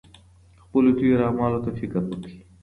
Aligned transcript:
خپلو 0.63 0.89
تېرو 0.97 1.23
اعمالو 1.27 1.63
ته 1.65 1.69
فکر 1.79 2.01
وکړئ. 2.07 2.37